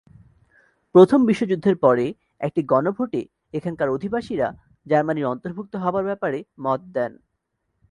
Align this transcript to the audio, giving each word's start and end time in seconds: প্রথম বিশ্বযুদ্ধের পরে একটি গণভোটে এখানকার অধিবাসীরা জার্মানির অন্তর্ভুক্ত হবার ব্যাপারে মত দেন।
প্রথম 0.95 1.19
বিশ্বযুদ্ধের 1.25 1.75
পরে 1.75 2.05
একটি 2.41 2.61
গণভোটে 2.63 3.21
এখানকার 3.53 3.87
অধিবাসীরা 3.89 4.47
জার্মানির 4.85 5.29
অন্তর্ভুক্ত 5.33 5.73
হবার 5.75 6.03
ব্যাপারে 6.03 6.39
মত 6.59 6.81
দেন। 6.95 7.11